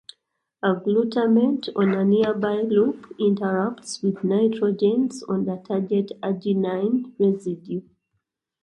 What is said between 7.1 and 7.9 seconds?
residue.